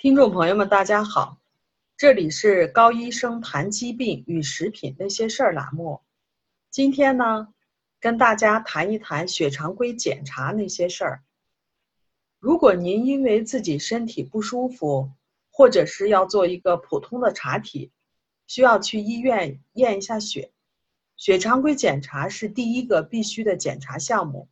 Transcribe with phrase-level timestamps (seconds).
[0.00, 1.36] 听众朋友们，大家好，
[1.98, 6.00] 这里是高医生谈疾病与食品那些事儿栏目。
[6.70, 7.48] 今天呢，
[8.00, 11.22] 跟大家谈一谈血常规检查那些事儿。
[12.38, 15.10] 如果您因为自己身体不舒服，
[15.50, 17.92] 或者是要做一个普通的查体，
[18.46, 20.50] 需要去医院验一下血，
[21.18, 24.48] 血常规检查是第一个必须的检查项目。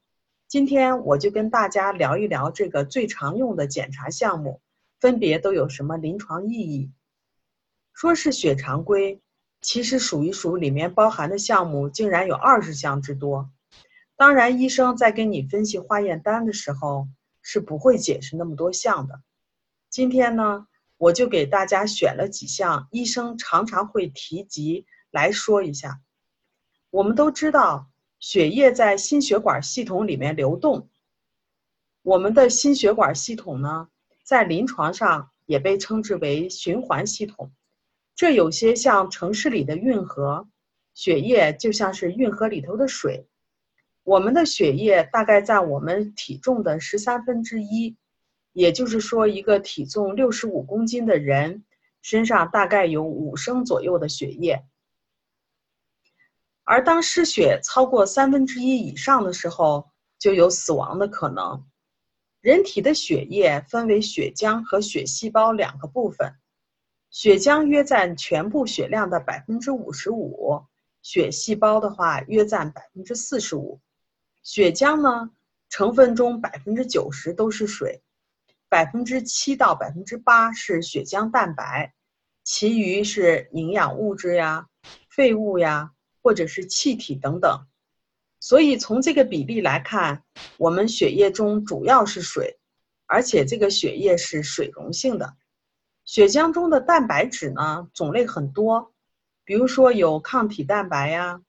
[0.47, 4.61] 今天我就跟大家聊一聊这个最常用的检查项目。
[5.01, 6.91] 分别都有什么临床意义？
[7.93, 9.21] 说是血常规，
[9.61, 13.51] 其实数一数里面包含的项目竟然有二十项之多。
[14.17, 17.09] 当然，医生在跟你分析化验单的时候
[17.43, 19.21] 是不会解释那么多项的。
[19.89, 20.67] 今天呢，
[20.97, 26.01] 我就给大家选了几项医生常常会提及来说一下。
[26.91, 30.89] 我们都知道，血液在心血管系统里面流动。
[32.03, 33.89] 我们的心血管系统呢？
[34.29, 37.51] 在临床上也被称之为循环系统，
[38.15, 40.47] 这有些像城市里的运河，
[40.93, 43.27] 血液就像是运河里头的水。
[44.03, 47.97] 我们的血液大概占我们体重的十三分之一，
[48.53, 51.65] 也就是说，一个体重六十五公斤的人
[52.03, 54.63] 身上大概有五升左右的血液。
[56.65, 61.65] 而当失血超过三分之一以上的时候，就有死亡的可能。
[62.41, 66.35] 人体的血液分为血浆和血细胞两个部分，
[67.11, 70.65] 血浆约占全部血量的百分之五十五，
[71.03, 73.81] 血细胞的话约占百分之四十五。
[74.45, 75.31] 血浆呢，
[75.69, 78.03] 成分中百分之九十都是水，
[78.69, 81.93] 百分之七到百分之八是血浆蛋白，
[82.45, 84.69] 其余是营养物质呀、
[85.11, 85.91] 废物呀，
[86.23, 87.67] 或者是气体等等。
[88.41, 90.23] 所以从这个比例来看，
[90.59, 92.59] 我们血液中主要是水，
[93.07, 95.37] 而且这个血液是水溶性的。
[96.05, 98.93] 血浆中的蛋白质呢种类很多，
[99.45, 101.43] 比如说有抗体蛋白呀、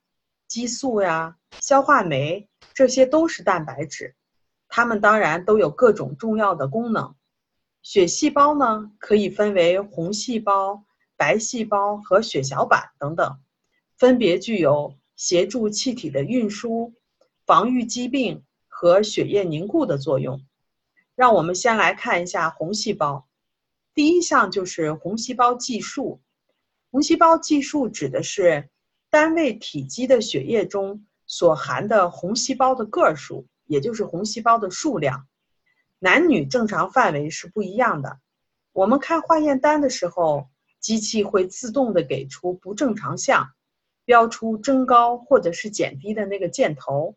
[0.48, 4.16] 激素呀、消化酶，这些都是蛋白质。
[4.68, 7.14] 它们当然都有各种重要的功能。
[7.82, 10.84] 血细胞呢可以分为红细胞、
[11.16, 13.40] 白细胞和血小板等等，
[13.96, 14.96] 分别具有。
[15.20, 16.94] 协助气体的运输、
[17.44, 20.40] 防御疾病和血液凝固的作用。
[21.14, 23.28] 让我们先来看一下红细胞。
[23.92, 26.22] 第一项就是红细胞计数。
[26.90, 28.70] 红细胞计数指的是
[29.10, 35.26] 单位体积的血液中所含的红细胞的个数，也就是红细胞的数量。
[35.98, 38.20] 男女正常范围是不一样的。
[38.72, 40.48] 我们看化验单的时候，
[40.78, 43.50] 机器会自动的给出不正常项。
[44.10, 47.14] 标出增高或者是减低的那个箭头。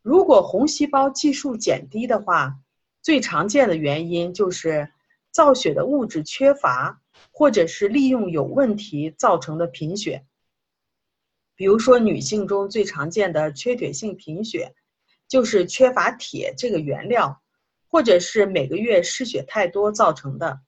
[0.00, 2.56] 如果红细胞计数减低的话，
[3.02, 4.90] 最常见的原因就是
[5.30, 10.24] 造血的物质缺乏，或者是利用有问题造成的贫血。
[11.54, 14.74] 比如说，女性中最常见的缺铁性贫血，
[15.28, 17.42] 就是缺乏铁这个原料，
[17.90, 20.60] 或者是每个月失血太多造成的。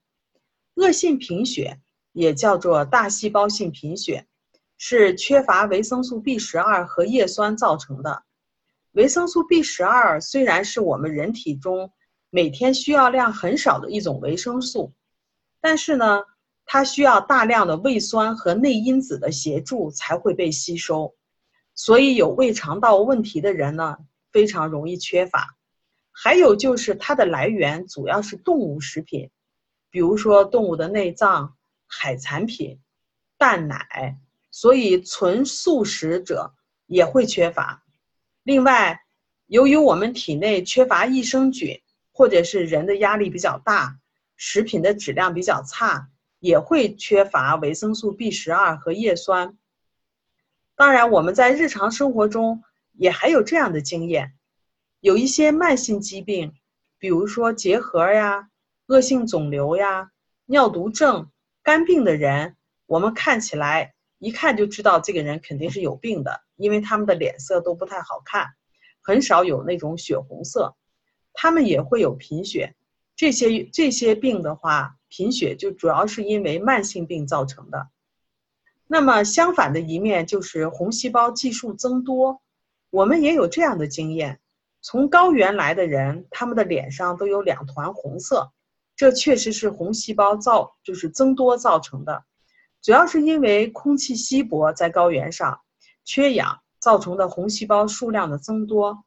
[0.74, 1.80] 恶性贫血
[2.12, 4.26] 也叫做大细胞性贫血。
[4.78, 8.22] 是缺乏维生素 B 十二和叶酸造成的。
[8.92, 11.92] 维生素 B 十二虽然是我们人体中
[12.30, 14.92] 每天需要量很少的一种维生素，
[15.60, 16.22] 但是呢，
[16.64, 21.14] 它需要大量的胃酸和内因子的协助才会被吸收，
[21.74, 23.98] 所以有胃肠道问题的人呢，
[24.30, 25.56] 非常容易缺乏。
[26.12, 29.30] 还有就是它的来源主要是动物食品，
[29.90, 31.56] 比如说动物的内脏、
[31.86, 32.80] 海产品、
[33.36, 34.18] 蛋奶。
[34.60, 36.52] 所以，纯素食者
[36.86, 37.84] 也会缺乏。
[38.42, 39.04] 另外，
[39.46, 41.80] 由于我们体内缺乏益生菌，
[42.10, 44.00] 或者是人的压力比较大，
[44.34, 46.08] 食品的质量比较差，
[46.40, 49.56] 也会缺乏维生素 B 十二和叶酸。
[50.74, 52.64] 当然，我们在日常生活中
[52.94, 54.34] 也还有这样的经验：
[54.98, 56.52] 有一些慢性疾病，
[56.98, 58.48] 比如说结核呀、
[58.88, 60.10] 恶性肿瘤呀、
[60.46, 61.30] 尿毒症、
[61.62, 62.56] 肝病的人，
[62.86, 63.94] 我们看起来。
[64.18, 68.46] 一看就知道这个人肯定是有病的，因为他们的脸色都不太好看，
[69.00, 70.76] 很少有那种血红色。
[71.32, 72.74] 他们也会有贫血，
[73.14, 77.88] 这些这些病的话，贫血就主要是因为慢性病造成的。
[78.88, 82.42] 那么相反的一面就是红细胞计数增多，
[82.90, 84.40] 我们也有这样的经验：
[84.80, 88.50] 从高原来的人，他们的脸上都有两团红色，
[88.96, 92.24] 这确实是红细胞造就是增多造成的。
[92.88, 95.60] 主要是因为空气稀薄，在高原上
[96.06, 99.04] 缺氧造成的红细胞数量的增多。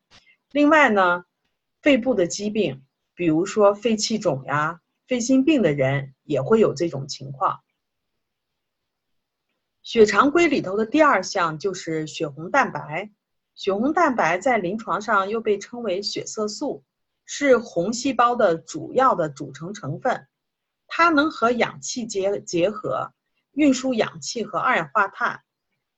[0.52, 1.26] 另外呢，
[1.82, 2.86] 肺部的疾病，
[3.16, 7.62] 比如说肺气肿呀、肺心病的人也会有这种情况。
[9.82, 13.10] 血常规里头的第二项就是血红蛋白。
[13.56, 16.84] 血红蛋白在临床上又被称为血色素，
[17.26, 20.28] 是红细胞的主要的组成成分。
[20.86, 23.12] 它能和氧气结结合，
[23.54, 25.42] 运输氧气和二氧化碳。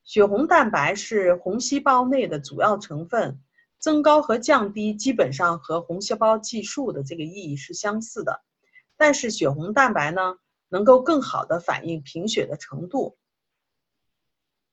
[0.02, 3.40] 血红蛋白是红细胞内的主要成分，
[3.78, 8.42] 增高和降低基本上和红细胞计数的这个意义是相似的。
[8.96, 10.36] 但是血红蛋白呢，
[10.68, 13.16] 能够更好的反映贫血的程度。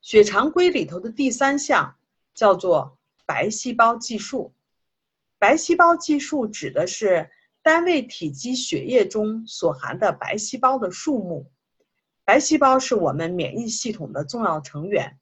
[0.02, 1.96] 血常规里头的第三项
[2.34, 4.54] 叫做白细胞计数。
[5.38, 7.30] 白细胞计数指的是
[7.62, 11.52] 单位体积血液中所含的白细胞的数目。
[12.32, 15.20] 白细胞是我们免疫系统的重要成员。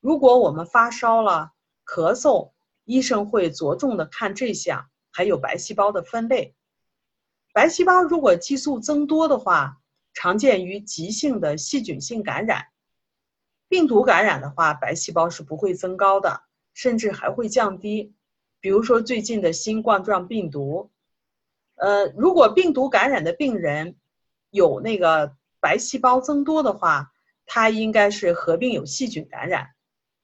[0.00, 1.52] 如果我们发烧了、
[1.86, 2.50] 咳嗽，
[2.84, 6.56] 医生会着重的看这项，还有白细胞的分类。
[7.52, 9.78] 白细胞如果激素增多的话，
[10.14, 12.66] 常见于急性的细菌性感染。
[13.68, 16.42] 病毒感染的话，白细胞是不会增高的，
[16.74, 18.16] 甚至还会降低。
[18.58, 20.90] 比如说最近的新冠状病毒，
[21.76, 23.94] 呃，如果病毒感染的病人
[24.50, 27.12] 有那个白细胞增多的话，
[27.46, 29.68] 它应该是合并有细菌感染。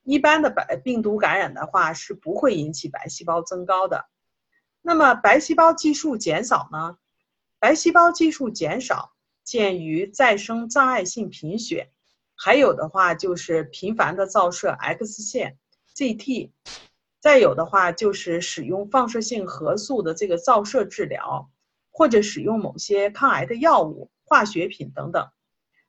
[0.02, 4.06] 一般的白病毒感染的话是不会引起白细胞增高的。
[4.82, 6.98] 那么白细胞计数减少呢？
[7.60, 9.12] 白细胞计数减少，
[9.44, 11.92] 见于再生障碍性贫血，
[12.34, 15.56] 还有的话就是频繁的照射 X 线、
[15.94, 16.50] CT，
[17.20, 21.48] 再有的话就是使用放射性核素的这个照射治疗，
[21.92, 25.28] 或者使用某些抗癌的药物、化学品等等。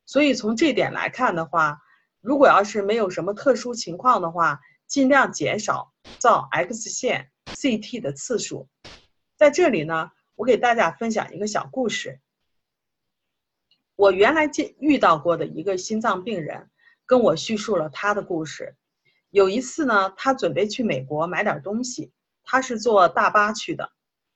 [0.06, 1.82] 所以从这点来看的话，
[2.22, 8.68] 如果要是没有什么特殊情况的话，尽量减少照 X 线、CT 的次数。
[9.36, 10.12] 在这里呢。
[10.40, 12.22] 我给大家分享一个小故事。
[13.98, 16.70] 我原来见遇到过的一个心脏病人，
[17.06, 18.78] 跟我叙述了他的故事。
[19.32, 23.92] 有一次呢，他准备去美国买点东西，他是坐大巴去的，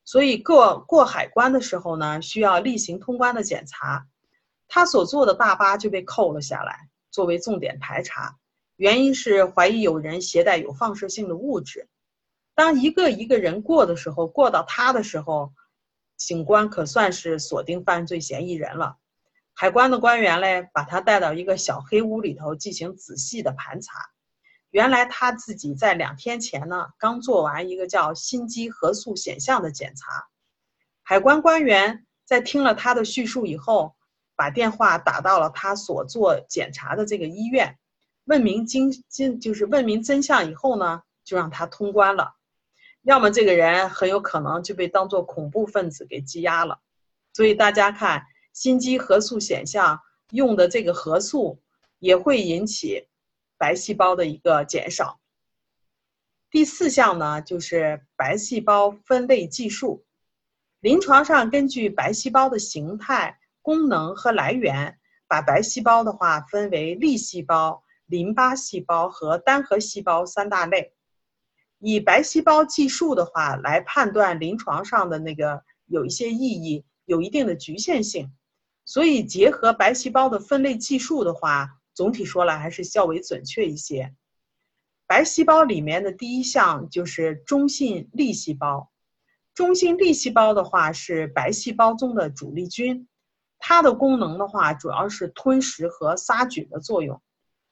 [0.06, 4.08] 所以过过海关的时候呢，需要例行通关的检查，
[4.68, 8.38] 他所坐的大巴就被扣了下来，作为重点排查，
[8.76, 11.88] 原因是怀疑有人携带有放射性的物质。
[12.56, 15.54] 当一个一个人过的时候，过到他的时候。
[16.16, 18.98] 警官可算是锁定犯罪嫌疑人了。
[19.54, 24.13] 海关的官员嘞，把他带到一个小黑屋里头进行仔细的盘查。
[24.74, 30.26] 原来他自己在两天前呢，刚做完一个叫心肌核素显像的检查。
[31.04, 33.94] 海关官员在听了他的叙述以后，
[34.36, 37.78] 把电话打到了他所做检查的这个医院，
[38.24, 42.34] 问明经经就是问明真相以后呢，就让他通关了。
[43.04, 46.80] 要么这个人很有可能就被当作恐怖分子给羁押了，
[47.32, 48.24] 所以大家看
[48.54, 50.00] 心肌核素显像
[50.32, 51.62] 用的这个核素
[52.00, 53.08] 也会引起
[53.64, 55.22] 白细胞的一个减少。
[56.52, 60.04] 第四项呢，就是白细胞分类计数。
[60.82, 65.00] 临床上根据白细胞的形态、功能和来源，
[65.30, 70.94] 把白细胞的话分为粒细胞、淋巴细胞和单核细胞三大类。
[71.80, 78.30] 以白细胞计数的话来判断临床上的那个有一些意义，有一定的局限性，
[78.84, 84.14] 所以结合白细胞的分类计数的话，总体说来还是较为准确一些。
[85.06, 88.92] 白细胞里面的第一项就是中性粒细胞，
[89.54, 93.08] 中性粒细胞的话是白细胞中的主力军，
[93.60, 97.22] 它的功能的话主要是吞食和杀菌的作用，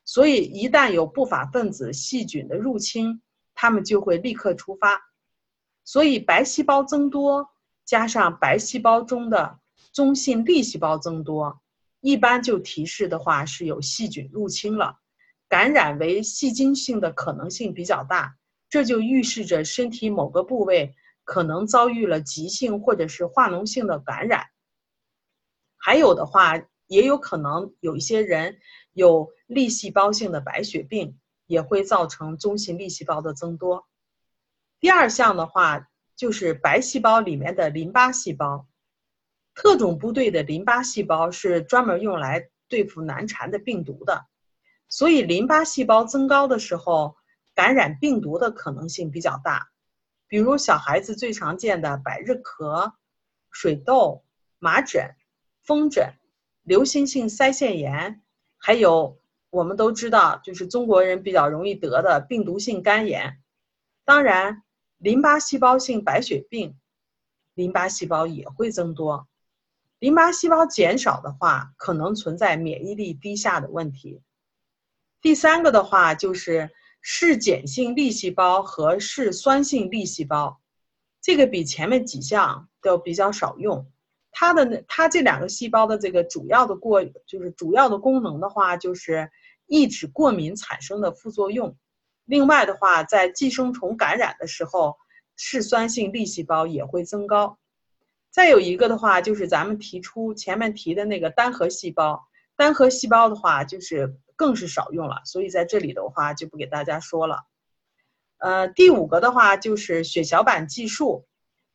[0.05, 3.21] 所以一旦有不法分子细菌的入侵。
[3.53, 4.99] 它们就会立刻出发，
[5.83, 7.49] 所以白细胞增多
[7.85, 9.59] 加上白细胞中的
[9.91, 11.61] 中性粒细胞增多，
[12.01, 14.99] 一般就提示的话是有细菌入侵了，
[15.47, 18.35] 感染为细菌性的可能性比较大，
[18.69, 20.93] 这就预示着身体某个部位
[21.23, 24.47] 可能遭遇了急性或者是化脓性的感染。
[25.77, 28.59] 还有的话，也有可能有一些人
[28.91, 31.17] 有粒细胞性的白血病。
[31.47, 33.85] 也会造成中性粒细胞的增多。
[34.79, 38.69] 第二项的话，就是白细胞里面的淋巴细胞。
[39.53, 44.25] 特种部队的淋巴细胞是专门用来对付难缠的病毒的，
[44.87, 47.15] 所以淋巴细胞增高的时候，
[47.53, 49.69] 感染病毒的可能性比较大。
[50.27, 52.93] 比如小孩子最常见的百日咳、
[53.49, 54.23] 水痘、
[54.59, 55.15] 麻疹、
[55.63, 56.13] 风疹、
[56.63, 58.21] 流行性腮腺炎，
[58.57, 59.19] 还有。
[59.53, 63.41] 我们都知道，就是中国人比较容易得的病毒性肝炎。
[64.05, 64.63] 当然，
[64.97, 66.79] 淋巴细胞性白血病，
[67.53, 69.27] 淋巴细胞也会增多。
[70.01, 74.19] 淋巴细胞减少的话，可能存在免疫力低下的问题。
[75.21, 80.59] 第三个的话就是嗜碱性粒细胞和嗜酸性粒细胞，
[81.21, 83.91] 这个比前面几项都比较少用。
[84.31, 89.29] 它的它这两个细胞的这个主要的过就是主要的功能的话，就是
[89.67, 91.77] 抑制过敏产生的副作用。
[92.25, 94.97] 另外的话，在寄生虫感染的时候，
[95.35, 97.59] 嗜酸性粒细胞也会增高。
[98.31, 107.45] 再有一个的话，就是咱们提出前面提的那个单核细胞，单核细胞的话就是更是少用了，所以在这里的话就不给大家说了。
[108.37, 111.27] 呃，第五个的话就是血小板计数，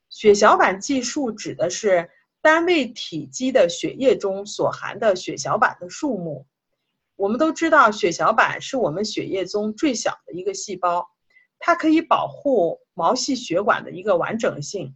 [0.08, 2.10] 血小板计数指的是
[2.40, 6.46] 单位体积的血液中所含的血小板的数目。
[7.16, 11.10] 我们都知道，血小板是我们血液中最小的一个细胞，
[11.58, 14.94] 它可以保护毛细血管的一个完整性。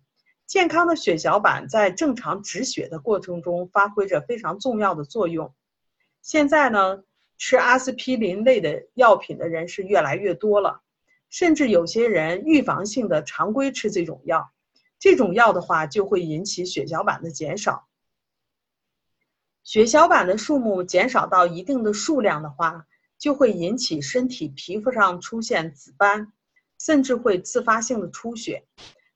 [0.51, 5.55] 健康的血小板在正常止血的过程中发挥着非常重要的作用。
[6.23, 7.05] 现在呢，
[7.39, 10.83] 吃阿司匹林类的药品的人是越来越多了，
[11.29, 14.51] 甚至有些人预防性的常规吃这种药。
[14.99, 17.87] 这种药的话，就会引起血小板的减少。
[19.63, 22.89] 血小板的数目减少到一定的数量的话，
[23.19, 26.33] 就会引起身体皮肤上出现紫斑，
[26.77, 28.65] 甚至会自发性的出血。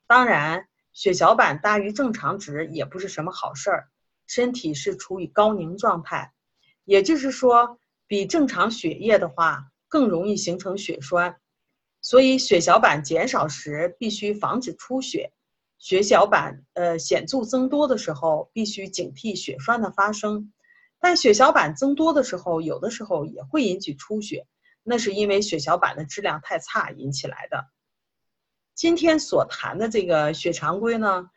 [0.07, 0.69] 当然。
[0.95, 3.89] 血小板大于正常值也不是什么好事儿，
[4.29, 6.33] 身体是处于高凝状态，
[6.85, 11.41] 也就是说，比正常血液的话更容易形成血栓，
[12.01, 15.33] 所以血小板减少时必须防止出血。
[15.79, 20.53] 血小板呃显著增多的时候，必须警惕血栓的发生。
[21.01, 24.47] 但血小板增多的时候，有的时候也会引起出血，
[24.85, 27.67] 那是因为血小板的质量太差引起来的。
[28.75, 31.31] 今天所谈的这个血常规呢，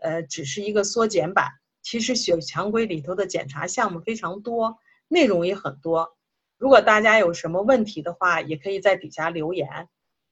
[0.00, 1.50] 呃，只是一个缩减版。
[1.82, 6.16] 其实血常规里头的检查项目非常多，内容也很多。
[6.56, 9.88] 如果大家有什么问题的话，也可以在底下留言。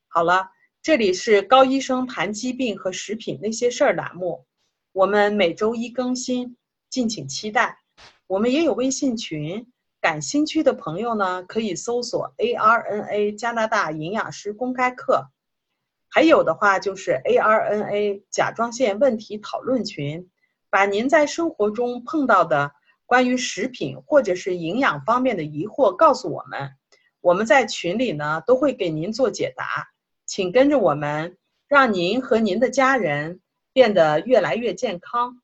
[0.08, 0.50] 好了，
[0.80, 4.46] 这里是高医生谈疾病和食品那些事儿栏目，
[4.92, 6.56] 我们每周一更新，
[6.88, 7.80] 敬请期待。
[8.28, 9.66] 我们也有微信群，
[10.00, 15.26] 感兴趣的朋友呢，可以搜索 ARNA 加拿大营养师公开课。
[16.14, 20.28] 还有的话就是 ARNA 甲状腺问题讨论群，
[20.68, 22.72] 把您在生活中碰到的
[23.06, 26.72] 关于食品或者是营养方面的疑惑告诉我们，
[27.22, 29.88] 我们在群里呢都会给您做解答，
[30.26, 33.40] 请跟着我们，让您和您的家人
[33.72, 35.41] 变得越来越健康。